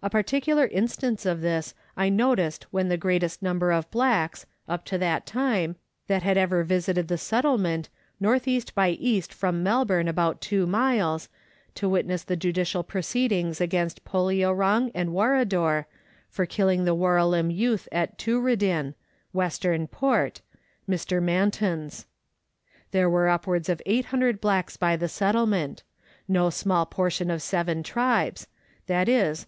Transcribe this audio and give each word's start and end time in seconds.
A 0.00 0.08
particular 0.08 0.64
instance 0.68 1.26
of 1.26 1.40
this 1.40 1.74
I 1.96 2.08
noticed 2.08 2.66
when 2.70 2.88
the 2.88 2.96
greatest 2.96 3.42
number 3.42 3.72
of 3.72 3.90
blacks 3.90 4.46
(up 4.68 4.84
to 4.84 4.98
that 4.98 5.26
time) 5.26 5.74
that 6.06 6.22
had 6.22 6.38
ever 6.38 6.62
visited 6.62 7.08
the 7.08 7.18
Settlement 7.18 7.88
was 8.20 8.30
encamped 8.30 8.46
N.E. 8.46 8.62
by 8.76 8.90
E. 8.90 9.20
from 9.22 9.64
Melbourne 9.64 10.06
about 10.06 10.40
two 10.40 10.68
miles, 10.68 11.28
to 11.74 11.88
witness 11.88 12.22
the 12.22 12.36
judicial 12.36 12.84
proceedings 12.84 13.60
against 13.60 14.04
Poleorong 14.04 14.92
and 14.94 15.10
Warrador 15.12 15.86
for 16.28 16.46
killing 16.46 16.84
the 16.84 16.94
Warralim 16.94 17.50
youth 17.52 17.88
at 17.90 18.18
Too 18.18 18.40
radin, 18.40 18.94
Western 19.32 19.88
Port 19.88 20.42
(Mr. 20.88 21.20
Manton's). 21.20 22.06
There 22.92 23.10
were 23.10 23.28
upwards 23.28 23.68
of 23.68 23.82
800 23.84 24.40
blacks 24.40 24.76
by 24.76 24.94
the 24.94 25.08
Settlement 25.08 25.82
no 26.28 26.50
small 26.50 26.86
portion 26.86 27.32
of 27.32 27.42
seven 27.42 27.82
tribes 27.82 28.46
viz. 28.86 29.44